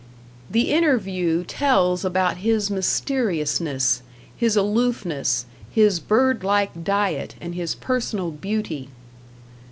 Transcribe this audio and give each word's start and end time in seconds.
The 0.49 0.71
interview 0.71 1.43
tells 1.43 2.03
about 2.03 2.37
his 2.37 2.71
mysteriousness, 2.71 4.01
his 4.35 4.55
aloofness, 4.55 5.45
his 5.69 5.99
bird 5.99 6.43
like 6.43 6.83
diet, 6.83 7.35
and 7.39 7.53
his 7.53 7.75
personal 7.75 8.31
beauty. 8.31 8.89